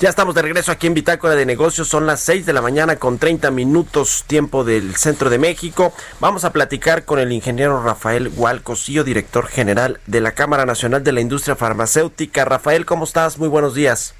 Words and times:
Ya 0.00 0.08
estamos 0.08 0.32
de 0.36 0.42
regreso 0.42 0.70
aquí 0.70 0.86
en 0.86 0.94
Bitácora 0.94 1.34
de 1.34 1.44
Negocios. 1.44 1.88
Son 1.88 2.06
las 2.06 2.20
6 2.20 2.46
de 2.46 2.52
la 2.52 2.62
mañana 2.62 2.96
con 2.96 3.18
30 3.18 3.50
minutos 3.50 4.24
tiempo 4.28 4.62
del 4.62 4.94
centro 4.94 5.28
de 5.28 5.38
México. 5.38 5.92
Vamos 6.20 6.44
a 6.44 6.52
platicar 6.52 7.04
con 7.04 7.18
el 7.18 7.32
ingeniero 7.32 7.82
Rafael 7.82 8.30
Hualcosillo, 8.36 9.02
director 9.02 9.48
general 9.48 9.98
de 10.06 10.20
la 10.20 10.32
Cámara 10.32 10.66
Nacional 10.66 11.02
de 11.02 11.10
la 11.10 11.20
Industria 11.20 11.56
Farmacéutica. 11.56 12.44
Rafael, 12.44 12.86
¿cómo 12.86 13.04
estás? 13.04 13.38
Muy 13.38 13.48
buenos 13.48 13.74
días. 13.74 14.14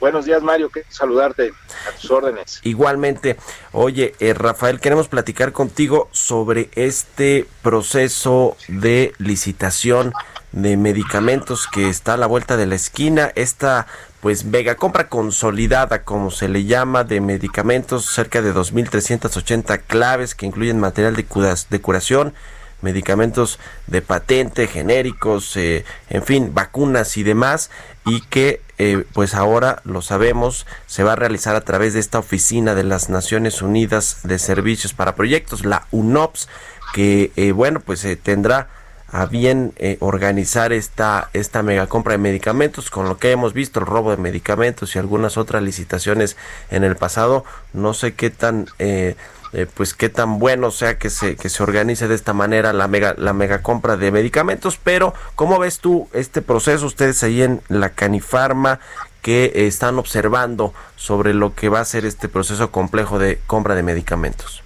Buenos 0.00 0.26
días, 0.26 0.42
Mario. 0.42 0.70
Qué 0.70 0.84
saludarte 0.88 1.52
a 1.88 1.92
tus 2.00 2.10
órdenes. 2.10 2.60
Igualmente. 2.62 3.36
Oye, 3.72 4.14
eh, 4.20 4.32
Rafael, 4.32 4.80
queremos 4.80 5.08
platicar 5.08 5.52
contigo 5.52 6.08
sobre 6.12 6.70
este 6.74 7.46
proceso 7.62 8.56
de 8.68 9.12
licitación 9.18 10.12
de 10.52 10.76
medicamentos 10.76 11.66
que 11.66 11.88
está 11.88 12.14
a 12.14 12.16
la 12.16 12.26
vuelta 12.26 12.56
de 12.56 12.66
la 12.66 12.76
esquina. 12.76 13.32
Esta 13.34 13.86
pues 14.20 14.44
mega 14.44 14.76
compra 14.76 15.08
consolidada, 15.08 16.04
como 16.04 16.30
se 16.30 16.48
le 16.48 16.64
llama, 16.64 17.04
de 17.04 17.20
medicamentos, 17.20 18.06
cerca 18.06 18.40
de 18.40 18.54
2.380 18.54 19.82
claves 19.86 20.34
que 20.34 20.46
incluyen 20.46 20.80
material 20.80 21.16
de, 21.16 21.24
de 21.70 21.80
curación, 21.80 22.34
medicamentos 22.82 23.58
de 23.86 24.02
patente, 24.02 24.66
genéricos, 24.66 25.56
eh, 25.56 25.84
en 26.08 26.22
fin, 26.22 26.54
vacunas 26.54 27.16
y 27.16 27.22
demás, 27.22 27.70
y 28.06 28.22
que 28.22 28.60
eh, 28.78 29.04
pues 29.12 29.34
ahora 29.34 29.80
lo 29.84 30.02
sabemos, 30.02 30.66
se 30.86 31.04
va 31.04 31.12
a 31.12 31.16
realizar 31.16 31.56
a 31.56 31.62
través 31.62 31.94
de 31.94 32.00
esta 32.00 32.18
oficina 32.18 32.74
de 32.74 32.84
las 32.84 33.08
Naciones 33.08 33.62
Unidas 33.62 34.20
de 34.22 34.38
Servicios 34.38 34.92
para 34.92 35.14
Proyectos, 35.14 35.64
la 35.64 35.86
UNOPS, 35.90 36.48
que 36.94 37.32
eh, 37.36 37.52
bueno, 37.52 37.80
pues 37.80 38.06
tendrá 38.22 38.68
a 39.10 39.26
bien 39.26 39.72
eh, 39.76 39.96
organizar 40.00 40.72
esta, 40.72 41.30
esta 41.32 41.62
mega 41.62 41.86
compra 41.86 42.12
de 42.12 42.18
medicamentos, 42.18 42.90
con 42.90 43.08
lo 43.08 43.18
que 43.18 43.30
hemos 43.30 43.54
visto, 43.54 43.80
el 43.80 43.86
robo 43.86 44.10
de 44.10 44.18
medicamentos 44.18 44.94
y 44.94 44.98
algunas 44.98 45.38
otras 45.38 45.62
licitaciones 45.62 46.36
en 46.70 46.84
el 46.84 46.96
pasado, 46.96 47.44
no 47.72 47.94
sé 47.94 48.14
qué 48.14 48.30
tan... 48.30 48.66
Eh, 48.78 49.16
eh, 49.52 49.66
pues 49.72 49.94
qué 49.94 50.08
tan 50.08 50.38
bueno 50.38 50.70
sea 50.70 50.98
que 50.98 51.10
se 51.10 51.36
que 51.36 51.48
se 51.48 51.62
organice 51.62 52.08
de 52.08 52.14
esta 52.14 52.32
manera 52.32 52.72
la 52.72 52.88
mega 52.88 53.14
la 53.16 53.32
mega 53.32 53.62
compra 53.62 53.96
de 53.96 54.10
medicamentos. 54.10 54.78
Pero 54.82 55.14
cómo 55.34 55.58
ves 55.58 55.78
tú 55.78 56.08
este 56.12 56.42
proceso 56.42 56.86
ustedes 56.86 57.22
ahí 57.22 57.42
en 57.42 57.60
la 57.68 57.90
Canifarma 57.90 58.80
que 59.22 59.52
están 59.66 59.98
observando 59.98 60.72
sobre 60.96 61.34
lo 61.34 61.54
que 61.54 61.68
va 61.68 61.80
a 61.80 61.84
ser 61.84 62.04
este 62.04 62.28
proceso 62.28 62.70
complejo 62.70 63.18
de 63.18 63.40
compra 63.46 63.74
de 63.74 63.82
medicamentos 63.82 64.62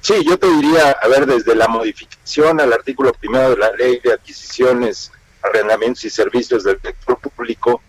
Sí, 0.00 0.14
yo 0.26 0.38
te 0.38 0.48
diría, 0.48 0.92
a 0.92 1.08
ver, 1.08 1.26
desde 1.26 1.54
la 1.54 1.68
modificación 1.68 2.58
al 2.60 2.72
artículo 2.72 3.12
primero 3.12 3.50
de 3.50 3.56
la 3.58 3.70
ley 3.72 4.00
de 4.02 4.14
adquisiciones, 4.14 5.12
arrendamientos 5.42 6.04
y 6.04 6.10
servicios 6.10 6.64
del 6.64 6.80
sector 6.80 7.18
público, 7.18 7.82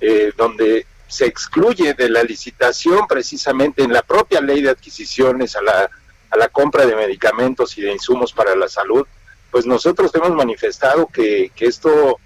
eh, 0.00 0.32
donde 0.36 0.86
se 1.08 1.26
excluye 1.26 1.94
de 1.94 2.08
la 2.08 2.22
licitación 2.22 3.06
precisamente 3.08 3.82
en 3.82 3.92
la 3.92 4.02
propia 4.02 4.40
ley 4.40 4.62
de 4.62 4.70
adquisiciones 4.70 5.56
a 5.56 5.62
la, 5.62 5.90
a 6.30 6.36
la 6.36 6.48
compra 6.48 6.86
de 6.86 6.94
medicamentos 6.94 7.76
y 7.78 7.82
de 7.82 7.92
insumos 7.92 8.32
para 8.32 8.54
la 8.54 8.68
salud, 8.68 9.06
pues 9.50 9.66
nosotros 9.66 10.14
hemos 10.14 10.34
manifestado 10.34 11.06
que, 11.06 11.50
que 11.56 11.66
esto 11.66 12.18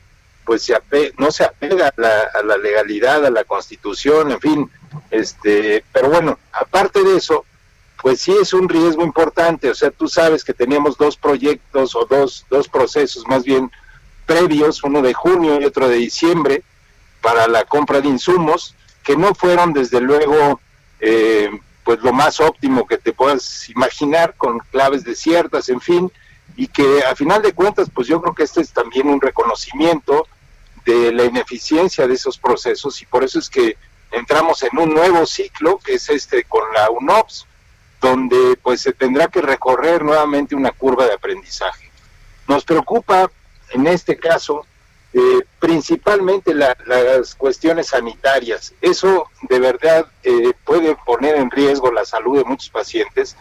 pues 0.44 0.62
se 0.62 0.74
no 1.18 1.30
se 1.30 1.44
apega 1.44 1.88
a 1.88 1.94
la, 1.96 2.20
a 2.34 2.42
la 2.42 2.56
legalidad, 2.56 3.24
a 3.24 3.30
la 3.30 3.44
constitución, 3.44 4.32
en 4.32 4.40
fin, 4.40 4.70
este, 5.10 5.84
pero 5.92 6.10
bueno, 6.10 6.38
aparte 6.52 7.02
de 7.04 7.16
eso, 7.16 7.46
pues 8.02 8.20
sí 8.20 8.34
es 8.40 8.52
un 8.52 8.68
riesgo 8.68 9.04
importante. 9.04 9.70
O 9.70 9.74
sea, 9.74 9.90
tú 9.92 10.08
sabes 10.08 10.44
que 10.44 10.52
teníamos 10.52 10.98
dos 10.98 11.16
proyectos 11.16 11.94
o 11.94 12.04
dos, 12.04 12.44
dos 12.50 12.68
procesos 12.68 13.26
más 13.28 13.44
bien 13.44 13.70
previos, 14.26 14.82
uno 14.82 15.00
de 15.02 15.14
junio 15.14 15.60
y 15.60 15.64
otro 15.64 15.88
de 15.88 15.96
diciembre, 15.96 16.64
para 17.22 17.48
la 17.48 17.64
compra 17.64 18.02
de 18.02 18.08
insumos, 18.08 18.74
que 19.02 19.16
no 19.16 19.34
fueron 19.34 19.72
desde 19.72 20.00
luego 20.00 20.60
eh, 21.00 21.50
pues 21.84 22.00
lo 22.00 22.12
más 22.12 22.40
óptimo 22.40 22.86
que 22.86 22.98
te 22.98 23.12
puedas 23.12 23.68
imaginar, 23.70 24.34
con 24.36 24.58
claves 24.58 25.04
desiertas, 25.04 25.68
en 25.68 25.80
fin, 25.80 26.12
y 26.56 26.68
que 26.68 27.02
a 27.04 27.16
final 27.16 27.42
de 27.42 27.52
cuentas, 27.52 27.88
pues 27.92 28.06
yo 28.06 28.20
creo 28.20 28.34
que 28.34 28.44
este 28.44 28.60
es 28.60 28.72
también 28.72 29.08
un 29.08 29.20
reconocimiento 29.20 30.26
de 30.84 31.12
la 31.12 31.24
ineficiencia 31.24 32.06
de 32.06 32.14
esos 32.14 32.38
procesos 32.38 33.00
y 33.00 33.06
por 33.06 33.24
eso 33.24 33.38
es 33.38 33.48
que 33.48 33.76
entramos 34.10 34.62
en 34.62 34.76
un 34.78 34.92
nuevo 34.92 35.24
ciclo, 35.26 35.78
que 35.78 35.94
es 35.94 36.08
este 36.10 36.44
con 36.44 36.62
la 36.74 36.90
UNOPS, 36.90 37.46
donde 38.00 38.58
pues 38.62 38.80
se 38.80 38.92
tendrá 38.92 39.28
que 39.28 39.40
recorrer 39.40 40.04
nuevamente 40.04 40.54
una 40.54 40.72
curva 40.72 41.06
de 41.06 41.14
aprendizaje. 41.14 41.90
Nos 42.48 42.64
preocupa 42.64 43.30
en 43.70 43.86
este 43.86 44.16
caso 44.18 44.66
eh, 45.14 45.42
principalmente 45.58 46.54
las 46.54 47.34
cuestiones 47.34 47.88
sanitarias. 47.88 48.72
Eso 48.80 49.26
de 49.48 49.58
verdad 49.58 50.06
eh, 50.22 50.52
puede 50.64 50.96
poner 51.04 51.36
en 51.36 51.50
riesgo 51.50 51.92
la 51.92 52.04
salud 52.04 52.38
de 52.38 52.44
muchos 52.44 52.70
pacientes, 52.70 53.36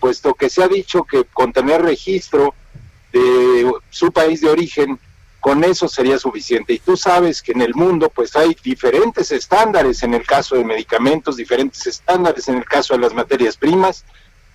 puesto 0.00 0.34
que 0.34 0.50
se 0.50 0.62
ha 0.62 0.68
dicho 0.68 1.04
que 1.04 1.24
con 1.24 1.52
tener 1.52 1.80
registro 1.82 2.54
de 3.12 3.72
su 3.90 4.12
país 4.12 4.40
de 4.42 4.50
origen, 4.50 4.98
con 5.40 5.64
eso 5.64 5.88
sería 5.88 6.18
suficiente. 6.18 6.74
Y 6.74 6.78
tú 6.78 6.96
sabes 6.96 7.40
que 7.40 7.52
en 7.52 7.62
el 7.62 7.74
mundo 7.74 8.10
pues 8.10 8.36
hay 8.36 8.56
diferentes 8.62 9.30
estándares 9.30 10.02
en 10.02 10.14
el 10.14 10.26
caso 10.26 10.56
de 10.56 10.64
medicamentos, 10.64 11.36
diferentes 11.36 11.86
estándares 11.86 12.48
en 12.48 12.56
el 12.56 12.64
caso 12.64 12.94
de 12.94 13.00
las 13.00 13.14
materias 13.14 13.56
primas, 13.56 14.04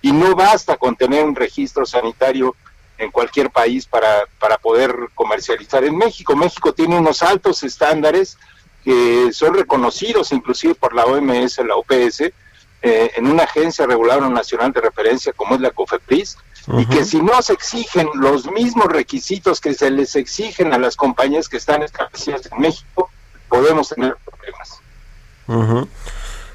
y 0.02 0.12
no 0.12 0.34
basta 0.34 0.76
con 0.76 0.96
tener 0.96 1.24
un 1.24 1.34
registro 1.34 1.84
sanitario 1.84 2.54
en 3.00 3.10
cualquier 3.10 3.50
país 3.50 3.86
para, 3.86 4.26
para 4.38 4.58
poder 4.58 4.94
comercializar 5.14 5.84
en 5.84 5.96
México. 5.96 6.36
México 6.36 6.72
tiene 6.72 6.98
unos 6.98 7.22
altos 7.22 7.62
estándares 7.62 8.36
que 8.84 9.30
son 9.32 9.54
reconocidos 9.54 10.32
inclusive 10.32 10.74
por 10.74 10.94
la 10.94 11.04
OMS, 11.06 11.58
la 11.66 11.76
OPS, 11.76 12.20
eh, 12.82 13.10
en 13.16 13.26
una 13.26 13.44
agencia 13.44 13.86
reguladora 13.86 14.28
nacional 14.28 14.72
de 14.72 14.80
referencia 14.80 15.32
como 15.32 15.54
es 15.54 15.60
la 15.60 15.70
COFEPRIS, 15.70 16.36
y 16.78 16.86
que 16.86 17.04
si 17.04 17.20
no 17.20 17.40
se 17.42 17.54
exigen 17.54 18.08
los 18.14 18.50
mismos 18.50 18.86
requisitos 18.86 19.60
que 19.60 19.74
se 19.74 19.90
les 19.90 20.14
exigen 20.14 20.72
a 20.72 20.78
las 20.78 20.94
compañías 20.94 21.48
que 21.48 21.56
están 21.56 21.82
establecidas 21.82 22.48
en 22.52 22.60
México, 22.60 23.10
podemos 23.48 23.88
tener 23.88 24.16
problemas. 24.24 25.88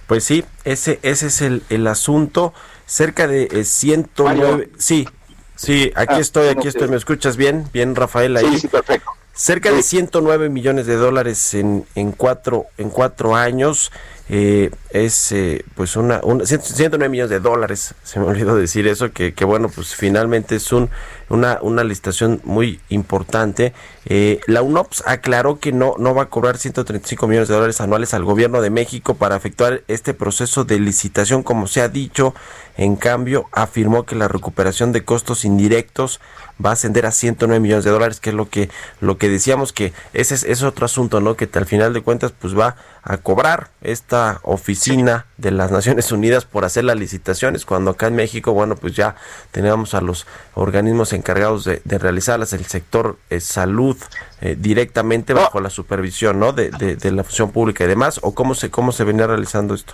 Pues 0.08 0.24
sí, 0.24 0.46
ese, 0.64 1.00
ese 1.02 1.28
es 1.28 1.42
el, 1.42 1.64
el 1.70 1.88
asunto. 1.88 2.54
Cerca 2.86 3.28
de 3.28 3.66
109... 3.66 4.64
Eh, 4.64 4.70
sí, 4.78 5.08
sí, 5.56 5.92
aquí 5.96 6.16
ah, 6.16 6.20
estoy, 6.20 6.48
aquí 6.50 6.68
estoy. 6.68 6.88
¿Me 6.88 6.98
escuchas 6.98 7.38
bien? 7.38 7.68
Bien, 7.74 7.96
Rafael, 7.96 8.36
ahí. 8.38 8.46
Sí, 8.54 8.60
sí, 8.62 8.68
perfecto. 8.68 9.12
Cerca 9.34 9.72
de 9.72 9.84
109 9.84 10.48
millones 10.48 10.86
de 10.86 10.96
dólares 10.96 11.54
en, 11.56 11.86
en, 11.96 12.14
cuatro, 12.14 12.68
en 12.78 12.90
cuatro 12.90 13.36
años. 13.36 13.92
Eh, 14.28 14.72
es 14.90 15.32
eh, 15.34 15.64
pues 15.76 15.96
una, 15.96 16.20
109 16.22 17.10
millones 17.10 17.30
de 17.30 17.40
dólares, 17.40 17.94
se 18.02 18.20
me 18.20 18.26
olvidó 18.26 18.56
decir 18.56 18.88
eso, 18.88 19.12
que, 19.12 19.36
que 19.36 19.46
bueno, 19.46 19.70
pues 19.70 19.94
finalmente 19.94 20.56
es 20.56 20.72
un, 20.72 20.90
una, 21.30 21.60
una 21.62 21.84
licitación 21.84 22.42
muy 22.44 22.80
importante. 22.90 23.74
Eh, 24.06 24.40
la 24.48 24.64
UNOPS 24.64 25.04
aclaró 25.06 25.60
que 25.60 25.72
no, 25.72 25.94
no 26.00 26.16
va 26.16 26.24
a 26.24 26.30
cobrar 26.30 26.58
135 26.58 27.28
millones 27.28 27.50
de 27.50 27.54
dólares 27.54 27.82
anuales 27.82 28.16
al 28.16 28.24
gobierno 28.24 28.62
de 28.62 28.72
México 28.72 29.14
para 29.14 29.36
efectuar 29.36 29.84
este 29.88 30.16
proceso 30.16 30.64
de 30.64 30.80
licitación, 30.80 31.44
como 31.44 31.68
se 31.68 31.82
ha 31.82 31.90
dicho. 31.90 32.34
En 32.78 32.96
cambio, 32.96 33.48
afirmó 33.52 34.06
que 34.06 34.16
la 34.16 34.28
recuperación 34.28 34.92
de 34.92 35.06
costos 35.06 35.46
indirectos 35.46 36.20
va 36.64 36.72
a 36.72 36.74
ascender 36.74 37.06
a 37.06 37.12
109 37.12 37.60
millones 37.60 37.86
de 37.86 37.92
dólares, 37.92 38.20
que 38.20 38.30
es 38.30 38.36
lo 38.36 38.50
que, 38.50 38.70
lo 39.02 39.18
que 39.18 39.30
decíamos 39.30 39.74
que 39.74 39.94
ese 40.14 40.36
es, 40.36 40.44
es 40.44 40.64
otro 40.64 40.86
asunto, 40.86 41.20
¿no? 41.20 41.36
Que 41.36 41.50
al 41.54 41.66
final 41.66 41.94
de 41.94 42.02
cuentas, 42.02 42.34
pues 42.38 42.58
va 42.58 42.76
a 43.04 43.18
cobrar 43.18 43.70
esta 43.82 44.40
oficina 44.44 45.26
de 45.38 45.52
las 45.52 45.72
Naciones 45.72 46.12
Unidas 46.12 46.46
por 46.46 46.66
hacer 46.66 46.84
las 46.86 46.98
licitaciones, 46.98 47.66
cuando 47.66 47.92
acá 47.92 48.08
en 48.08 48.16
México, 48.16 48.54
bueno, 48.54 48.76
pues 48.76 48.94
ya 48.94 49.16
teníamos 49.52 49.94
a 49.94 50.02
los 50.02 50.26
organismos 50.54 51.14
encargados 51.14 51.66
de, 51.66 51.82
realizarlas, 51.98 52.54
el 52.54 52.66
sector 52.66 53.18
eh, 53.30 53.40
salud 53.40 53.98
eh, 54.42 54.56
directamente 54.58 55.34
bajo 55.34 55.60
la 55.60 55.70
supervisión, 55.70 56.40
¿no? 56.40 56.52
De, 56.52 56.72
de, 56.72 57.12
la 57.12 57.24
función 57.24 57.52
pública 57.52 57.84
y 57.84 57.88
demás, 57.88 58.20
o 58.22 58.34
cómo 58.34 58.56
se, 58.56 58.70
cómo 58.70 58.92
se 58.92 59.04
venía 59.04 59.28
realizando 59.28 59.74
esto. 59.74 59.94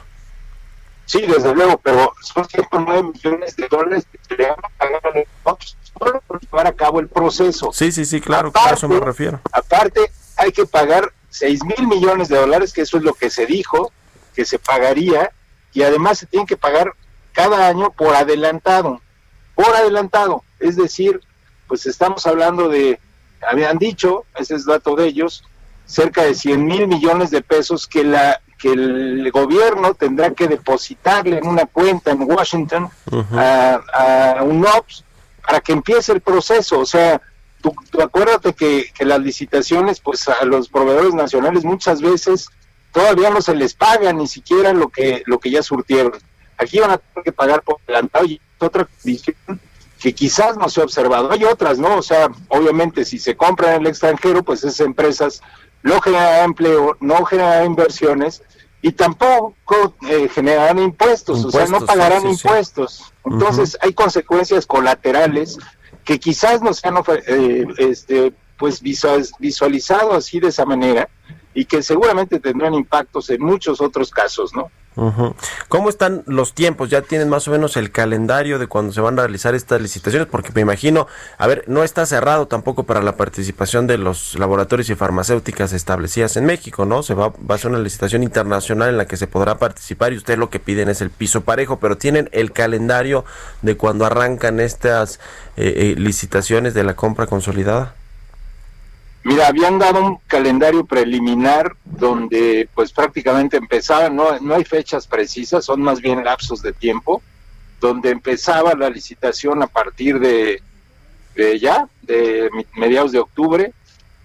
Sí, 1.06 1.22
desde 1.22 1.54
luego, 1.54 1.78
pero 1.78 2.14
son 2.22 2.48
109 2.48 3.12
millones 3.14 3.56
de 3.56 3.68
dólares 3.68 4.06
que 4.12 4.20
se 4.28 4.36
le 4.36 4.50
van 4.50 4.60
a 4.64 4.70
pagar 4.78 5.02
a 5.46 5.58
solo 6.00 6.22
por 6.26 6.40
llevar 6.40 6.68
a 6.68 6.74
cabo 6.74 7.00
el 7.00 7.08
proceso. 7.08 7.72
Sí, 7.74 7.92
sí, 7.92 8.06
sí, 8.06 8.22
claro, 8.22 8.52
a 8.54 8.72
eso 8.72 8.88
me 8.88 9.00
refiero. 9.00 9.42
Aparte, 9.52 10.12
hay 10.38 10.52
que 10.52 10.66
pagar 10.66 11.12
6 11.30 11.64
mil 11.66 11.88
millones 11.88 12.30
de 12.30 12.38
dólares, 12.38 12.74
que 12.74 12.82
eso 12.82 12.98
es 12.98 13.04
lo 13.04 13.14
que 13.14 13.30
se 13.30 13.46
dijo, 13.46 13.92
que 14.36 14.46
se 14.46 14.60
pagaría, 14.60 15.32
y 15.74 15.84
además 15.84 16.20
se 16.20 16.26
tienen 16.26 16.48
que 16.48 16.58
pagar 16.58 16.94
cada 17.32 17.68
año 17.68 17.92
por 17.92 18.16
adelantado, 18.16 19.02
por 19.56 19.74
adelantado. 19.76 20.44
Es 20.60 20.76
decir, 20.76 21.22
pues 21.68 21.86
estamos 21.86 22.26
hablando 22.28 22.70
de, 22.70 23.00
habían 23.50 23.78
dicho, 23.78 24.26
ese 24.36 24.56
es 24.56 24.66
dato 24.66 24.96
de 24.96 25.08
ellos, 25.08 25.44
cerca 25.86 26.24
de 26.24 26.36
100 26.36 26.66
mil 26.66 26.88
millones 26.88 27.32
de 27.32 27.42
pesos 27.42 27.88
que 27.88 28.04
la 28.04 28.42
que 28.62 28.72
el 28.72 29.32
gobierno 29.32 29.96
tendrá 29.96 30.32
que 30.32 30.48
depositarle 30.48 31.40
en 31.40 31.48
una 31.48 31.66
cuenta 31.66 32.12
en 32.12 32.22
Washington 32.22 32.90
a, 33.34 34.36
a 34.38 34.44
un 34.44 34.64
OPS 34.66 35.04
para 35.44 35.60
que 35.62 35.74
empiece 35.74 36.12
el 36.12 36.22
proceso. 36.22 36.80
O 36.80 36.86
sea, 36.86 37.20
tú, 37.62 37.74
acuérdate 38.02 38.54
que, 38.54 38.92
que, 38.94 39.04
las 39.04 39.20
licitaciones, 39.20 40.00
pues 40.00 40.30
a 40.30 40.46
los 40.46 40.70
proveedores 40.70 41.16
nacionales 41.16 41.66
muchas 41.66 42.02
veces 42.02 42.50
todavía 42.92 43.32
no 43.32 43.42
se 43.42 43.56
les 43.56 43.74
paga 43.74 44.14
ni 44.14 44.28
siquiera 44.28 44.74
lo 44.74 44.90
que, 44.90 45.24
lo 45.26 45.40
que 45.40 45.50
ya 45.50 45.64
surtieron. 45.64 46.14
Aquí 46.58 46.80
van 46.80 46.92
a 46.92 46.98
tener 47.00 47.24
que 47.24 47.32
pagar 47.32 47.64
por 47.64 47.78
adelantado 47.88 48.26
y 48.26 48.40
otra 48.60 48.86
condición 48.86 49.36
que 50.00 50.14
quizás 50.14 50.58
no 50.58 50.70
se 50.70 50.82
ha 50.82 50.84
observado. 50.84 51.32
Hay 51.32 51.46
otras, 51.46 51.80
¿no? 51.80 51.98
O 51.98 52.02
sea, 52.02 52.30
obviamente 52.48 53.06
si 53.06 53.18
se 53.18 53.36
compra 53.36 53.76
en 53.76 53.82
el 53.82 53.88
extranjero, 53.88 54.44
pues 54.44 54.64
esas 54.64 54.80
empresas 54.82 55.42
no 55.84 56.02
generan 56.02 56.46
empleo, 56.46 56.98
no 57.00 57.26
generan 57.26 57.66
inversiones 57.66 58.44
y 58.82 58.92
tampoco 58.92 59.96
eh, 60.08 60.28
generarán 60.30 60.80
impuestos, 60.80 61.46
o 61.46 61.52
sea, 61.52 61.66
no 61.68 61.86
pagarán 61.86 62.28
impuestos. 62.28 63.14
Entonces 63.26 63.78
hay 63.82 63.94
consecuencias 63.94 64.66
colaterales 64.66 65.58
que 66.04 66.20
quizás 66.20 66.62
no 66.62 66.74
se 66.74 66.88
han 66.88 66.96
eh, 67.28 67.66
este, 67.78 68.34
pues 68.58 68.82
visualizado 68.82 70.14
así 70.14 70.40
de 70.40 70.48
esa 70.48 70.66
manera 70.66 71.10
y 71.54 71.66
que 71.66 71.84
seguramente 71.84 72.40
tendrán 72.40 72.74
impactos 72.74 73.30
en 73.30 73.44
muchos 73.44 73.82
otros 73.82 74.10
casos, 74.10 74.54
¿no? 74.54 74.72
¿Cómo 75.70 75.90
están 75.90 76.24
los 76.26 76.54
tiempos? 76.54 76.90
¿Ya 76.90 77.02
tienen 77.02 77.30
más 77.30 77.48
o 77.48 77.52
menos 77.52 77.78
el 77.78 77.92
calendario 77.92 78.60
de 78.60 78.68
cuando 78.68 78.92
se 78.92 79.00
van 79.00 79.18
a 79.18 79.24
realizar 79.24 79.56
estas 79.56 79.82
licitaciones? 79.82 80.28
Porque 80.28 80.52
me 80.54 80.62
imagino, 80.62 81.08
a 81.38 81.48
ver, 81.48 81.64
no 81.68 81.84
está 81.84 82.06
cerrado 82.06 82.48
tampoco 82.48 82.84
para 82.84 83.02
la 83.02 83.16
participación 83.16 83.88
de 83.88 83.98
los 83.98 84.38
laboratorios 84.38 84.90
y 84.90 84.96
farmacéuticas 84.96 85.72
establecidas 85.72 86.36
en 86.36 86.46
México, 86.46 86.86
¿no? 86.86 87.04
Se 87.04 87.14
va, 87.14 87.30
va 87.30 87.56
a 87.56 87.58
ser 87.58 87.72
una 87.72 87.80
licitación 87.80 88.22
internacional 88.22 88.90
en 88.90 88.98
la 88.98 89.06
que 89.06 89.16
se 89.16 89.28
podrá 89.28 89.58
participar 89.58 90.12
y 90.12 90.18
ustedes 90.18 90.40
lo 90.40 90.50
que 90.50 90.60
piden 90.60 90.90
es 90.90 91.00
el 91.00 91.10
piso 91.10 91.42
parejo, 91.42 91.80
pero 91.80 91.98
tienen 91.98 92.30
el 92.34 92.52
calendario 92.52 93.24
de 93.62 93.78
cuando 93.78 94.06
arrancan 94.06 94.60
estas 94.60 95.20
eh, 95.56 95.74
eh, 95.76 95.96
licitaciones 95.98 96.74
de 96.74 96.84
la 96.84 96.96
compra 96.96 97.28
consolidada. 97.28 97.96
Mira, 99.24 99.48
habían 99.48 99.78
dado 99.78 100.04
un 100.04 100.18
calendario 100.26 100.84
preliminar 100.86 101.76
donde 101.86 102.68
pues 102.74 102.92
prácticamente 102.92 103.58
empezaba, 103.58 104.10
no, 104.10 104.40
no 104.40 104.56
hay 104.56 104.66
fechas 104.66 105.06
precisas, 105.06 105.64
son 105.64 105.82
más 105.82 106.02
bien 106.02 106.24
lapsos 106.24 106.62
de 106.64 106.74
tiempo, 106.74 107.22
donde 107.80 108.10
empezaba 108.10 108.74
la 108.74 108.90
licitación 108.90 109.62
a 109.62 109.68
partir 109.68 110.20
de, 110.20 110.62
ya, 111.60 111.88
de 112.02 112.50
mediados 112.76 113.12
de 113.12 113.20
octubre, 113.20 113.74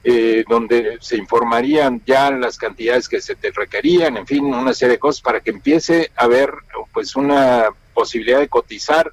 eh, 0.02 0.44
donde 0.48 0.98
se 1.00 1.16
informarían 1.16 2.00
ya 2.06 2.30
las 2.30 2.56
cantidades 2.56 3.08
que 3.08 3.20
se 3.20 3.34
te 3.34 3.50
requerían, 3.50 4.16
en 4.16 4.26
fin, 4.26 4.44
una 4.44 4.72
serie 4.72 4.92
de 4.92 4.98
cosas 4.98 5.20
para 5.20 5.40
que 5.40 5.50
empiece 5.50 6.10
a 6.16 6.24
haber 6.24 6.52
pues 6.94 7.16
una 7.16 7.66
posibilidad 7.92 8.38
de 8.38 8.48
cotizar 8.48 9.12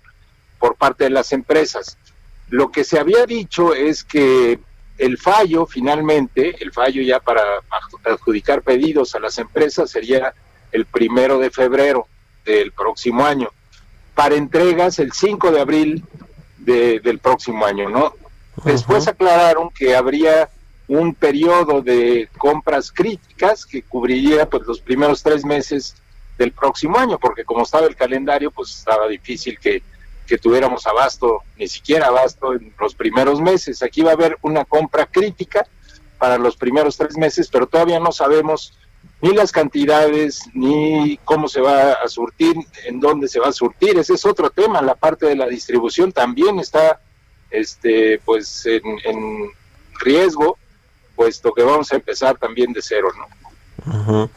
por 0.59 0.75
parte 0.75 1.05
de 1.05 1.09
las 1.09 1.33
empresas. 1.33 1.97
Lo 2.49 2.71
que 2.71 2.83
se 2.83 2.99
había 2.99 3.25
dicho 3.25 3.73
es 3.73 4.03
que 4.03 4.59
el 4.97 5.17
fallo 5.17 5.65
finalmente, 5.65 6.55
el 6.59 6.71
fallo 6.71 7.01
ya 7.01 7.19
para 7.19 7.41
adjudicar 8.03 8.61
pedidos 8.61 9.15
a 9.15 9.19
las 9.19 9.37
empresas 9.37 9.89
sería 9.89 10.33
el 10.71 10.85
primero 10.85 11.39
de 11.39 11.49
febrero 11.49 12.07
del 12.45 12.71
próximo 12.71 13.25
año. 13.25 13.49
Para 14.15 14.35
entregas 14.35 14.99
el 14.99 15.11
5 15.11 15.51
de 15.51 15.59
abril 15.59 16.03
del 16.57 17.19
próximo 17.19 17.65
año, 17.65 17.89
¿no? 17.89 18.13
Después 18.63 19.07
aclararon 19.07 19.69
que 19.71 19.95
habría 19.95 20.49
un 20.87 21.15
periodo 21.15 21.81
de 21.81 22.29
compras 22.37 22.91
críticas 22.91 23.65
que 23.65 23.81
cubriría 23.81 24.49
pues 24.49 24.63
los 24.67 24.79
primeros 24.79 25.23
tres 25.23 25.43
meses 25.43 25.95
del 26.37 26.51
próximo 26.51 26.97
año, 26.97 27.17
porque 27.19 27.43
como 27.43 27.63
estaba 27.63 27.87
el 27.87 27.95
calendario, 27.95 28.51
pues 28.51 28.77
estaba 28.77 29.07
difícil 29.07 29.57
que 29.59 29.81
que 30.33 30.39
tuviéramos 30.39 30.87
abasto, 30.87 31.43
ni 31.59 31.67
siquiera 31.67 32.07
abasto 32.07 32.53
en 32.53 32.73
los 32.79 32.95
primeros 32.95 33.39
meses. 33.39 33.83
Aquí 33.83 34.01
va 34.01 34.09
a 34.09 34.13
haber 34.15 34.35
una 34.41 34.65
compra 34.65 35.05
crítica 35.05 35.63
para 36.17 36.39
los 36.39 36.57
primeros 36.57 36.97
tres 36.97 37.15
meses, 37.17 37.49
pero 37.51 37.67
todavía 37.67 37.99
no 37.99 38.11
sabemos 38.11 38.73
ni 39.21 39.31
las 39.31 39.51
cantidades, 39.51 40.41
ni 40.55 41.19
cómo 41.23 41.47
se 41.47 41.61
va 41.61 41.91
a 41.91 42.07
surtir, 42.07 42.55
en 42.85 42.99
dónde 42.99 43.27
se 43.27 43.39
va 43.39 43.49
a 43.49 43.51
surtir. 43.51 43.95
Ese 43.99 44.15
es 44.15 44.25
otro 44.25 44.49
tema. 44.49 44.81
La 44.81 44.95
parte 44.95 45.27
de 45.27 45.35
la 45.35 45.45
distribución 45.45 46.11
también 46.11 46.57
está 46.57 46.99
este, 47.51 48.19
pues, 48.25 48.65
en, 48.65 49.51
riesgo, 49.99 50.57
puesto 51.15 51.53
que 51.53 51.61
vamos 51.61 51.93
a 51.93 51.97
empezar 51.97 52.39
también 52.39 52.73
de 52.73 52.81
cero, 52.81 53.09
¿no? 53.15 54.31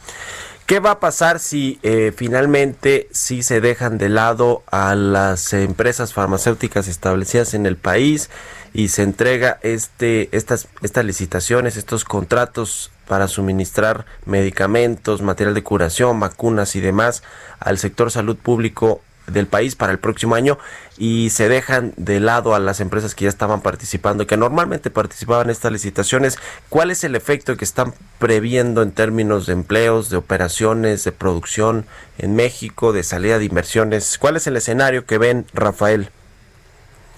¿Qué 0.67 0.81
va 0.81 0.91
a 0.91 0.99
pasar 0.99 1.39
si 1.39 1.79
eh, 1.81 2.11
finalmente 2.13 3.07
si 3.11 3.41
se 3.41 3.61
dejan 3.61 3.97
de 3.97 4.09
lado 4.09 4.63
a 4.69 4.95
las 4.95 5.53
empresas 5.53 6.13
farmacéuticas 6.13 6.89
establecidas 6.89 7.53
en 7.53 7.65
el 7.65 7.77
país 7.77 8.29
y 8.73 8.89
se 8.89 9.03
entrega 9.03 9.59
este 9.61 10.27
estas 10.35 10.67
estas 10.81 11.05
licitaciones, 11.05 11.77
estos 11.77 12.03
contratos 12.03 12.91
para 13.07 13.29
suministrar 13.29 14.05
medicamentos, 14.25 15.21
material 15.21 15.53
de 15.53 15.63
curación, 15.63 16.19
vacunas 16.19 16.75
y 16.75 16.81
demás 16.81 17.23
al 17.61 17.77
sector 17.77 18.11
salud 18.11 18.35
público 18.35 18.99
del 19.27 19.47
país 19.47 19.75
para 19.75 19.91
el 19.91 19.99
próximo 19.99 20.35
año 20.35 20.57
y 20.97 21.29
se 21.29 21.49
dejan 21.49 21.93
de 21.97 22.19
lado 22.19 22.55
a 22.55 22.59
las 22.59 22.79
empresas 22.79 23.13
que 23.13 23.25
ya 23.25 23.29
estaban 23.29 23.61
participando, 23.61 24.25
que 24.25 24.37
normalmente 24.37 24.89
participaban 24.89 25.47
en 25.47 25.51
estas 25.51 25.71
licitaciones. 25.71 26.37
¿Cuál 26.69 26.91
es 26.91 27.03
el 27.03 27.15
efecto 27.15 27.55
que 27.57 27.65
están 27.65 27.93
previendo 28.19 28.81
en 28.81 28.91
términos 28.91 29.45
de 29.45 29.53
empleos, 29.53 30.09
de 30.09 30.17
operaciones, 30.17 31.03
de 31.03 31.11
producción 31.11 31.85
en 32.17 32.35
México, 32.35 32.93
de 32.93 33.03
salida 33.03 33.37
de 33.37 33.45
inversiones? 33.45 34.17
¿Cuál 34.17 34.37
es 34.37 34.47
el 34.47 34.57
escenario 34.57 35.05
que 35.05 35.17
ven, 35.17 35.45
Rafael? 35.53 36.09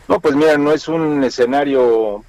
No, 0.08 0.20
pues 0.20 0.36
mira, 0.36 0.58
no 0.58 0.72
es 0.72 0.88
un 0.88 1.24
escenario 1.24 2.24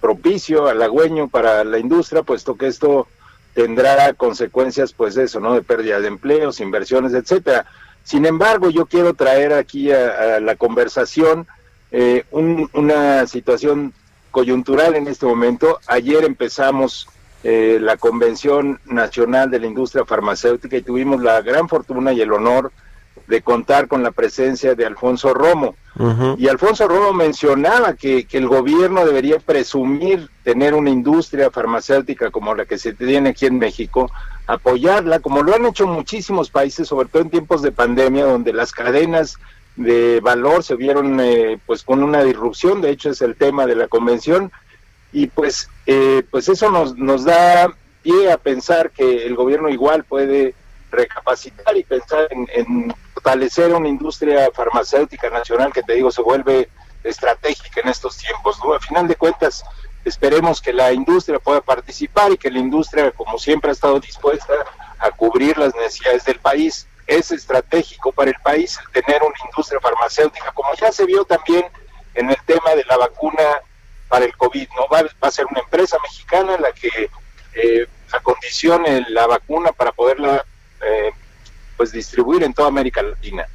propicio, 0.00 0.66
halagüeño 0.66 1.28
para 1.28 1.64
la 1.64 1.78
industria, 1.78 2.22
puesto 2.22 2.56
que 2.56 2.66
esto 2.66 3.06
tendrá 3.54 4.12
consecuencias, 4.14 4.92
pues 4.92 5.16
eso, 5.16 5.40
¿no? 5.40 5.54
De 5.54 5.62
pérdida 5.62 6.00
de 6.00 6.08
empleos, 6.08 6.60
inversiones, 6.60 7.14
etcétera. 7.14 7.66
Sin 8.04 8.26
embargo, 8.26 8.70
yo 8.70 8.86
quiero 8.86 9.14
traer 9.14 9.52
aquí 9.52 9.92
a, 9.92 10.40
la 10.40 10.56
conversación 10.56 11.46
eh, 11.90 12.24
una 12.30 13.26
situación 13.26 13.92
coyuntural 14.30 14.96
en 14.96 15.06
este 15.06 15.26
momento. 15.26 15.78
Ayer 15.86 16.24
empezamos 16.24 17.08
eh, 17.44 17.78
la 17.80 17.96
Convención 17.96 18.80
Nacional 18.86 19.50
de 19.50 19.60
la 19.60 19.66
Industria 19.66 20.04
Farmacéutica 20.04 20.76
y 20.76 20.82
tuvimos 20.82 21.22
la 21.22 21.40
gran 21.42 21.68
fortuna 21.68 22.12
y 22.12 22.20
el 22.20 22.32
honor 22.32 22.72
de 23.26 23.42
contar 23.42 23.88
con 23.88 24.02
la 24.02 24.10
presencia 24.10 24.74
de 24.74 24.86
Alfonso 24.86 25.34
Romo. 25.34 25.76
Y 26.38 26.48
Alfonso 26.48 26.88
Romo 26.88 27.12
mencionaba 27.12 27.94
que, 27.94 28.24
que, 28.24 28.38
el 28.38 28.48
gobierno 28.48 29.04
debería 29.04 29.38
presumir 29.38 30.30
tener 30.42 30.72
una 30.72 30.88
industria 30.88 31.50
farmacéutica 31.50 32.30
como 32.30 32.54
la 32.54 32.64
que 32.64 32.78
se 32.78 32.94
tiene 32.94 33.30
aquí 33.30 33.44
en 33.44 33.58
México, 33.58 34.10
apoyarla, 34.46 35.20
como 35.20 35.42
lo 35.42 35.54
han 35.54 35.66
hecho 35.66 35.86
muchísimos 35.86 36.50
países, 36.50 36.88
sobre 36.88 37.08
todo 37.08 37.22
en 37.22 37.30
tiempos 37.30 37.62
de 37.62 37.72
pandemia, 37.72 38.24
donde 38.24 38.52
las 38.52 38.72
cadenas 38.72 39.38
de 39.76 40.20
valor 40.20 40.62
se 40.62 40.76
vieron 40.76 41.18
eh, 41.20 41.58
pues 41.64 41.82
con 41.82 42.02
una 42.02 42.22
disrupción, 42.22 42.80
de 42.80 42.90
hecho 42.90 43.10
es 43.10 43.22
el 43.22 43.36
tema 43.36 43.66
de 43.66 43.76
la 43.76 43.88
convención, 43.88 44.52
y 45.12 45.26
pues, 45.26 45.68
eh, 45.86 46.22
pues 46.30 46.48
eso 46.48 46.70
nos, 46.70 46.96
nos 46.96 47.24
da 47.24 47.72
pie 48.02 48.32
a 48.32 48.38
pensar 48.38 48.90
que 48.90 49.26
el 49.26 49.34
gobierno 49.34 49.68
igual 49.68 50.04
puede 50.04 50.54
recapacitar 50.90 51.76
y 51.76 51.84
pensar 51.84 52.28
en, 52.30 52.94
fortalecer 53.14 53.72
una 53.72 53.88
industria 53.88 54.50
farmacéutica 54.52 55.30
nacional 55.30 55.72
que 55.72 55.82
te 55.82 55.94
digo 55.94 56.10
se 56.10 56.22
vuelve 56.22 56.68
estratégica 57.04 57.80
en 57.80 57.88
estos 57.88 58.18
tiempos. 58.18 58.58
¿no? 58.64 58.74
A 58.74 58.80
final 58.80 59.08
de 59.08 59.16
cuentas, 59.16 59.64
esperemos 60.04 60.60
que 60.60 60.72
la 60.72 60.92
industria 60.92 61.38
pueda 61.38 61.60
participar 61.60 62.32
y 62.32 62.36
que 62.36 62.50
la 62.50 62.58
industria, 62.58 63.10
como 63.12 63.38
siempre, 63.38 63.70
ha 63.70 63.72
estado 63.72 64.00
dispuesta 64.00 64.52
a 64.98 65.10
cubrir 65.10 65.56
las 65.58 65.74
necesidades 65.74 66.24
del 66.24 66.38
país. 66.38 66.86
Es 67.06 67.30
estratégico 67.30 68.12
para 68.12 68.30
el 68.30 68.36
país 68.42 68.78
tener 68.92 69.22
una 69.22 69.34
industria 69.46 69.80
farmacéutica, 69.80 70.52
como 70.52 70.68
ya 70.74 70.92
se 70.92 71.04
vio 71.04 71.24
también 71.24 71.64
en 72.14 72.30
el 72.30 72.36
tema 72.46 72.74
de 72.74 72.84
la 72.84 72.96
vacuna 72.96 73.42
para 74.08 74.24
el 74.24 74.36
COVID. 74.36 74.68
No 74.76 74.88
va, 74.88 75.04
a 75.20 75.30
ser 75.30 75.46
una 75.46 75.60
empresa 75.60 75.98
mexicana 76.02 76.56
la 76.58 76.72
que 76.72 77.10
eh, 77.54 77.86
acondicione 78.12 79.06
la 79.08 79.26
vacuna 79.26 79.72
para 79.72 79.92
poderla 79.92 80.44
eh, 80.80 81.10
pues 81.76 81.92
distribuir 81.92 82.42
en 82.42 82.54
toda 82.54 82.68
América 82.68 83.02
Latina. 83.02 83.46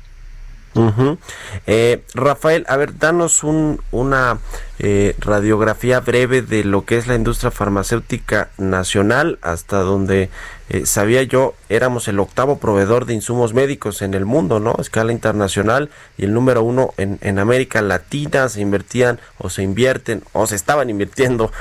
Eh, 1.65 2.03
Rafael, 2.13 2.65
a 2.67 2.77
ver, 2.77 2.97
danos 2.97 3.43
un, 3.43 3.81
una 3.91 4.39
eh, 4.79 5.15
radiografía 5.19 5.99
breve 5.99 6.41
de 6.41 6.63
lo 6.63 6.85
que 6.85 6.97
es 6.97 7.07
la 7.07 7.15
industria 7.15 7.51
farmacéutica 7.51 8.49
nacional, 8.57 9.39
hasta 9.41 9.79
donde 9.79 10.29
eh, 10.69 10.85
sabía 10.85 11.23
yo, 11.23 11.55
éramos 11.69 12.07
el 12.07 12.19
octavo 12.19 12.59
proveedor 12.59 13.05
de 13.05 13.13
insumos 13.13 13.53
médicos 13.53 14.01
en 14.01 14.13
el 14.13 14.25
mundo, 14.25 14.59
¿no? 14.59 14.75
A 14.77 14.81
escala 14.81 15.11
internacional 15.11 15.89
y 16.17 16.25
el 16.25 16.33
número 16.33 16.63
uno 16.63 16.93
en, 16.97 17.17
en 17.21 17.39
América 17.39 17.81
Latina. 17.81 18.49
Se 18.49 18.61
invertían 18.61 19.19
o 19.37 19.49
se 19.49 19.63
invierten 19.63 20.23
o 20.33 20.45
se 20.47 20.55
estaban 20.55 20.89
invirtiendo 20.89 21.51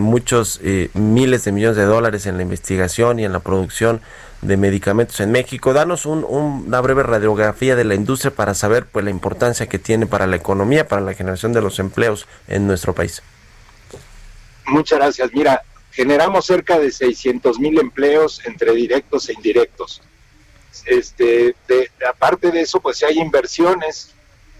muchos 0.00 0.60
miles 0.94 1.44
de 1.44 1.52
millones 1.52 1.76
de 1.76 1.84
dólares 1.84 2.26
en 2.26 2.36
la 2.36 2.42
investigación 2.42 3.18
y 3.18 3.24
en 3.24 3.32
la 3.32 3.40
producción 3.40 4.00
de 4.46 4.56
medicamentos 4.56 5.20
en 5.20 5.32
México. 5.32 5.72
Danos 5.72 6.06
una 6.06 6.80
breve 6.80 7.02
radiografía 7.02 7.76
de 7.76 7.84
la 7.84 7.94
industria 7.94 8.30
para 8.30 8.54
saber 8.54 8.86
pues 8.86 9.04
la 9.04 9.10
importancia 9.10 9.68
que 9.68 9.78
tiene 9.78 10.06
para 10.06 10.26
la 10.26 10.36
economía, 10.36 10.88
para 10.88 11.02
la 11.02 11.14
generación 11.14 11.52
de 11.52 11.62
los 11.62 11.78
empleos 11.78 12.26
en 12.48 12.66
nuestro 12.66 12.94
país. 12.94 13.22
Muchas 14.66 14.98
gracias. 14.98 15.30
Mira, 15.32 15.62
generamos 15.90 16.46
cerca 16.46 16.78
de 16.78 16.90
600 16.90 17.58
mil 17.58 17.78
empleos 17.78 18.42
entre 18.44 18.72
directos 18.72 19.28
e 19.28 19.32
indirectos. 19.32 20.02
Este, 20.84 21.54
aparte 22.08 22.50
de 22.50 22.60
eso, 22.60 22.80
pues 22.80 23.02
hay 23.02 23.18
inversiones 23.18 24.14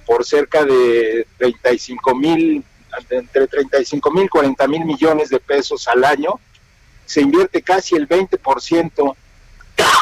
por 0.06 0.24
cerca 0.24 0.64
de 0.64 1.26
35 1.38 2.14
mil, 2.14 2.64
entre 3.10 3.46
35 3.46 4.10
mil, 4.10 4.30
40 4.30 4.68
mil 4.68 4.84
millones 4.84 5.28
de 5.28 5.40
pesos 5.40 5.86
al 5.88 6.04
año. 6.04 6.40
Se 7.04 7.20
invierte 7.20 7.62
casi 7.62 7.94
el 7.94 8.08
20% 8.08 9.16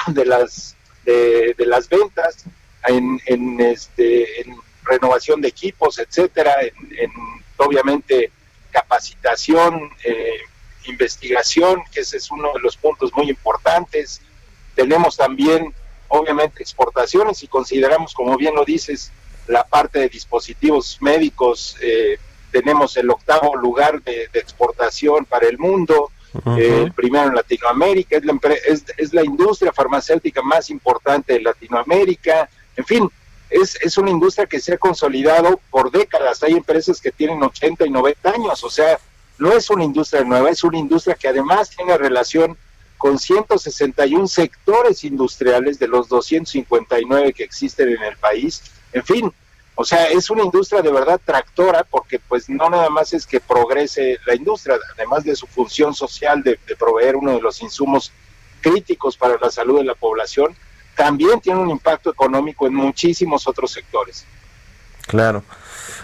de 0.09 0.27
las 0.27 0.77
de, 1.05 1.55
las 1.59 1.89
ventas 1.89 2.45
en, 2.87 3.21
en, 3.27 3.61
este 3.61 4.41
en 4.41 4.57
renovación 4.85 5.41
de 5.41 5.49
equipos 5.49 5.99
etcétera 5.99 6.55
en, 6.63 7.11
obviamente 7.57 8.31
capacitación 8.71 9.91
eh, 10.05 10.39
investigación 10.87 11.83
que 11.93 12.01
ese 12.01 12.17
es 12.17 12.31
uno 12.31 12.53
de 12.53 12.61
los 12.61 12.77
puntos 12.77 13.13
muy 13.15 13.29
importantes. 13.31 14.21
Tenemos 14.75 15.17
también 15.17 15.75
obviamente 16.09 16.63
exportaciones 16.63 17.43
y 17.43 17.49
consideramos 17.49 18.15
como 18.15 18.37
bien 18.37 18.55
lo 18.55 18.65
dices 18.65 19.11
la 19.47 19.65
parte 19.65 19.99
de 19.99 20.09
dispositivos 20.09 20.99
médicos 21.01 21.77
eh, 21.81 22.19
tenemos 22.51 22.97
el 22.97 23.11
octavo 23.11 23.57
lugar 23.57 24.03
de, 24.03 24.29
de 24.33 24.39
exportación 24.39 25.25
para 25.25 25.49
el 25.49 25.59
mundo 25.59 26.11
el 26.57 26.93
primero 26.93 27.29
en 27.29 27.35
Latinoamérica, 27.35 28.17
es 28.17 28.25
la, 28.25 28.39
es, 28.67 28.85
es 28.97 29.13
la 29.13 29.25
industria 29.25 29.73
farmacéutica 29.73 30.43
más 30.43 30.71
importante 30.71 31.35
de 31.35 31.41
Latinoamérica, 31.41 32.49
en 32.77 32.85
fin, 32.85 33.11
es, 33.51 33.77
es 33.81 33.99
una 33.99 34.11
industria 34.11 34.47
que 34.47 34.61
se 34.61 34.75
ha 34.75 34.79
consolidado 34.79 35.61
por 35.71 35.91
décadas, 35.91 36.43
hay 36.43 36.53
empresas 36.53 37.01
que 37.01 37.13
tienen 37.13 37.43
80 37.43 37.87
y 37.87 37.91
90 37.91 38.31
años, 38.31 38.65
o 38.65 38.71
sea, 38.71 38.99
no 39.39 39.53
es 39.53 39.69
una 39.71 39.85
industria 39.85 40.25
nueva, 40.25 40.51
es 40.51 40.65
una 40.65 40.79
industria 40.79 41.15
que 41.15 41.29
además 41.29 41.71
tiene 41.71 41.97
relación 41.99 42.57
con 42.99 43.19
161 43.19 44.29
sectores 44.29 45.05
industriales 45.05 45.79
de 45.79 45.89
los 45.89 46.09
259 46.09 47.33
que 47.33 47.45
existen 47.45 47.91
en 47.91 48.03
el 48.03 48.17
país. 48.17 48.63
En 48.93 49.05
fin, 49.05 49.33
o 49.77 49.85
sea, 49.85 50.07
es 50.07 50.31
una 50.31 50.45
industria 50.45 50.83
de 50.83 50.93
verdad 50.93 51.21
tractora 51.25 51.85
porque 51.85 52.21
pues 52.21 52.49
no 52.49 52.71
nada 52.71 52.91
más 52.91 53.13
es 53.13 53.27
que 53.27 53.41
progrese 53.41 54.19
la 54.25 54.35
industria, 54.35 54.77
además 54.97 55.25
de 55.25 55.35
su 55.35 55.47
función 55.47 55.95
social 55.95 56.43
de, 56.43 56.59
proveer 56.79 57.17
uno 57.17 57.33
de 57.33 57.41
los 57.41 57.61
insumos 57.61 58.13
críticos 58.61 59.17
para 59.17 59.37
la 59.41 59.51
salud 59.51 59.79
de 59.79 59.85
la 59.85 59.95
población, 59.95 60.55
también 60.97 61.41
tiene 61.41 61.59
un 61.59 61.71
impacto 61.71 62.11
económico 62.11 62.67
en 62.67 62.75
muchísimos 62.75 63.49
otros 63.49 63.73
sectores. 63.73 64.25
Claro. 65.07 65.43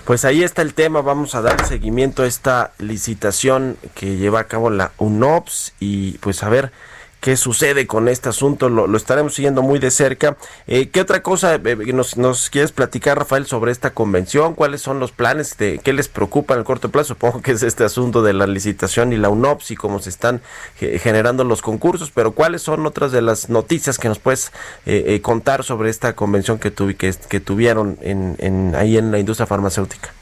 Pues 0.04 0.24
ahí 0.24 0.42
está 0.42 0.62
el 0.62 0.74
tema, 0.74 1.00
vamos 1.00 1.34
a 1.34 1.40
dar 1.40 1.64
seguimiento 1.66 2.24
a 2.24 2.26
esta 2.26 2.72
licitación 2.78 3.76
que 3.94 4.16
lleva 4.16 4.40
a 4.40 4.44
cabo 4.44 4.68
la 4.68 4.92
UNOPS 4.98 5.74
y 5.78 6.18
pues 6.18 6.42
a 6.42 6.48
ver 6.48 6.72
qué 7.20 7.36
sucede 7.36 7.86
con 7.86 8.08
este 8.08 8.30
asunto, 8.30 8.68
lo, 8.68 8.96
estaremos 8.96 9.34
siguiendo 9.34 9.62
muy 9.62 9.78
de 9.78 9.90
cerca. 9.90 10.36
Eh, 10.66 10.88
¿Qué 10.88 11.00
otra 11.00 11.22
cosa 11.22 11.54
eh, 11.54 11.60
eh, 11.64 11.92
nos, 12.16 12.50
quieres 12.50 12.72
platicar, 12.72 13.18
Rafael, 13.18 13.46
sobre 13.46 13.72
esta 13.72 13.90
convención? 13.90 14.54
¿Cuáles 14.54 14.80
son 14.80 14.98
los 15.00 15.12
planes? 15.12 15.56
De, 15.58 15.78
¿Qué 15.78 15.92
les 15.92 16.08
preocupa 16.08 16.54
en 16.54 16.60
el 16.60 16.64
corto 16.64 16.90
plazo? 16.90 17.08
Supongo 17.20 17.42
que 17.42 17.52
es 17.52 17.62
este 17.62 17.84
asunto 17.84 18.22
de 18.22 18.32
la 18.32 18.46
licitación 18.46 19.12
y 19.12 19.16
la 19.16 19.28
UNOPS 19.28 19.72
y 19.72 19.76
cómo 19.76 20.00
se 20.00 20.08
están 20.08 20.40
generando 20.78 21.44
los 21.44 21.60
concursos, 21.60 22.10
pero 22.10 22.32
¿cuáles 22.32 22.62
son 22.62 22.86
otras 22.86 23.12
de 23.12 23.20
las 23.20 23.50
noticias 23.50 23.98
que 23.98 24.08
nos 24.08 24.18
puedes 24.18 24.52
contar 25.22 25.64
sobre 25.64 25.90
esta 25.90 26.14
convención 26.14 26.58
que, 26.58 26.72
que, 26.72 27.14
que 27.28 27.40
tuvieron 27.40 27.98
en, 28.00 28.36
en, 28.38 28.74
ahí 28.74 28.96
en 28.96 29.10
la 29.10 29.18
industria 29.18 29.46
farmacéutica? 29.46 30.14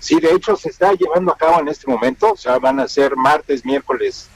Sí, 0.00 0.18
de 0.20 0.32
hecho 0.32 0.56
se 0.56 0.70
está 0.70 0.92
llevando 0.94 1.32
a 1.32 1.36
cabo 1.36 1.60
en 1.60 1.68
este 1.68 1.90
momento, 1.90 2.32
o 2.32 2.36
sea, 2.36 2.58
van 2.58 2.80
a 2.80 2.88
ser 2.88 3.16
martes, 3.16 3.64
miércoles, 3.64 4.28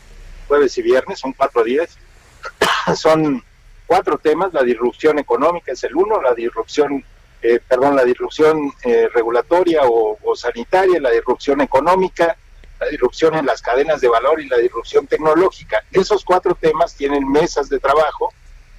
jueves 0.50 0.76
y 0.78 0.82
viernes, 0.82 1.20
son 1.20 1.32
cuatro 1.32 1.62
días. 1.62 1.96
son 2.96 3.40
cuatro 3.86 4.18
temas, 4.18 4.52
la 4.52 4.64
disrupción 4.64 5.20
económica 5.20 5.70
es 5.70 5.84
el 5.84 5.94
uno, 5.94 6.20
la 6.20 6.34
disrupción, 6.34 7.04
eh, 7.40 7.60
perdón, 7.68 7.94
la 7.94 8.04
disrupción 8.04 8.72
eh, 8.82 9.08
regulatoria 9.14 9.82
o, 9.84 10.18
sanitaria, 10.34 11.00
la 11.00 11.10
disrupción 11.10 11.60
económica, 11.60 12.36
la 12.80 12.86
disrupción 12.88 13.36
en 13.36 13.46
las 13.46 13.62
cadenas 13.62 14.00
de 14.00 14.08
valor 14.08 14.40
y 14.40 14.48
la 14.48 14.56
disrupción 14.56 15.06
tecnológica. 15.06 15.84
Esos 15.92 16.24
cuatro 16.24 16.56
temas 16.56 16.96
tienen 16.96 17.30
mesas 17.30 17.68
de 17.68 17.78
trabajo 17.78 18.32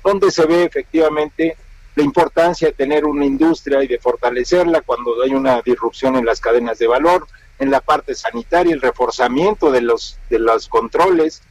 donde 0.04 0.30
se 0.30 0.46
ve 0.46 0.66
efectivamente 0.66 1.56
la 1.96 2.04
importancia 2.04 2.68
de 2.68 2.74
tener 2.74 3.06
una 3.06 3.25
industria 3.25 3.82
y 3.84 3.88
de 3.88 4.00
fortalecerla 4.00 4.82
cuando 4.82 5.22
hay 5.24 5.34
una 5.34 5.62
disrupción 5.62 6.18
en 6.18 6.25
las 6.25 6.42
cadenas 6.42 6.80
de 6.80 6.88
valor, 6.88 7.28
en 7.60 7.72
la 7.72 7.80
parte 7.80 8.13
sanitaria, 8.16 8.74
el 8.74 8.82
reforzamiento 8.82 9.72
de 9.72 9.82
los, 9.82 10.18
de 10.30 10.40
los 10.40 10.68
controles, 10.68 11.44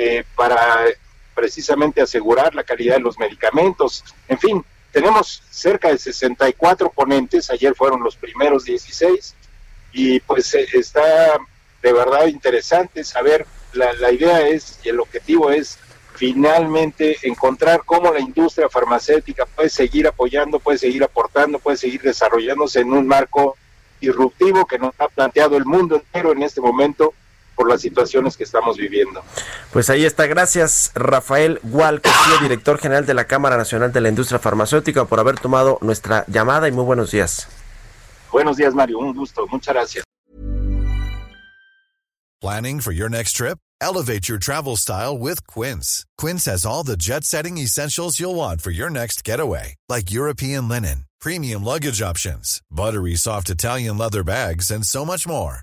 eh, 0.00 0.22
para 0.36 0.84
precisamente 1.34 2.00
asegurar 2.00 2.54
la 2.54 2.62
calidad 2.62 2.94
de 2.94 3.00
los 3.00 3.18
medicamentos. 3.18 4.04
En 4.28 4.38
fin, 4.38 4.64
tenemos 4.92 5.42
cerca 5.50 5.88
de 5.88 5.98
64 5.98 6.90
ponentes, 6.90 7.50
ayer 7.50 7.74
fueron 7.74 8.00
los 8.04 8.14
primeros 8.14 8.62
16, 8.62 9.34
y 9.92 10.20
pues 10.20 10.54
eh, 10.54 10.68
está 10.72 11.02
de 11.82 11.92
verdad 11.92 12.28
interesante 12.28 13.02
saber, 13.02 13.44
la, 13.72 13.92
la 13.94 14.12
idea 14.12 14.46
es 14.46 14.78
y 14.84 14.90
el 14.90 15.00
objetivo 15.00 15.50
es 15.50 15.80
finalmente 16.14 17.16
encontrar 17.24 17.82
cómo 17.84 18.12
la 18.12 18.20
industria 18.20 18.68
farmacéutica 18.68 19.46
puede 19.46 19.68
seguir 19.68 20.06
apoyando, 20.06 20.60
puede 20.60 20.78
seguir 20.78 21.02
aportando, 21.02 21.58
puede 21.58 21.76
seguir 21.76 22.02
desarrollándose 22.02 22.82
en 22.82 22.92
un 22.92 23.08
marco 23.08 23.56
disruptivo 24.00 24.64
que 24.64 24.78
nos 24.78 24.94
ha 25.00 25.08
planteado 25.08 25.56
el 25.56 25.64
mundo 25.64 25.96
entero 25.96 26.30
en 26.30 26.44
este 26.44 26.60
momento 26.60 27.14
por 27.58 27.68
las 27.68 27.80
situaciones 27.80 28.36
que 28.36 28.44
estamos 28.44 28.76
viviendo. 28.76 29.20
Pues 29.72 29.90
ahí 29.90 30.04
está. 30.04 30.26
Gracias, 30.26 30.92
Rafael 30.94 31.58
Gual, 31.64 32.00
director 32.40 32.78
general 32.78 33.04
de 33.04 33.14
la 33.14 33.26
Cámara 33.26 33.56
Nacional 33.56 33.92
de 33.92 34.00
la 34.00 34.08
Industria 34.08 34.38
Farmacéutica, 34.38 35.06
por 35.06 35.18
haber 35.18 35.40
tomado 35.40 35.78
nuestra 35.82 36.24
llamada 36.28 36.68
y 36.68 36.72
muy 36.72 36.84
buenos 36.84 37.10
días. 37.10 37.48
Buenos 38.30 38.56
días, 38.56 38.74
Mario. 38.74 39.00
Un 39.00 39.12
gusto. 39.12 39.44
Muchas 39.48 39.74
gracias. 39.74 40.04
Planning 42.40 42.80
for 42.80 42.92
your 42.92 43.10
next 43.10 43.32
trip? 43.32 43.58
Elevate 43.80 44.28
your 44.28 44.38
travel 44.38 44.76
style 44.76 45.18
with 45.18 45.44
Quince. 45.48 46.04
Quince 46.16 46.44
has 46.44 46.64
all 46.64 46.84
the 46.84 46.96
jet-setting 46.96 47.58
essentials 47.58 48.20
you'll 48.20 48.36
want 48.36 48.60
for 48.60 48.70
your 48.70 48.90
next 48.90 49.24
getaway, 49.24 49.74
like 49.88 50.12
European 50.12 50.68
linen, 50.68 51.06
premium 51.20 51.64
luggage 51.64 52.00
options, 52.00 52.60
buttery 52.70 53.16
soft 53.16 53.50
Italian 53.50 53.98
leather 53.98 54.22
bags, 54.22 54.70
and 54.70 54.86
so 54.86 55.04
much 55.04 55.26
more. 55.26 55.62